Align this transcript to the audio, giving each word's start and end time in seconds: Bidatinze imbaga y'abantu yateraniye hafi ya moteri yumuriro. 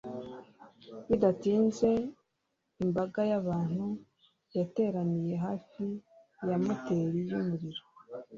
Bidatinze 1.07 1.89
imbaga 2.83 3.21
y'abantu 3.31 3.85
yateraniye 4.57 5.33
hafi 5.45 5.83
ya 6.49 6.57
moteri 6.65 7.19
yumuriro. 7.29 7.81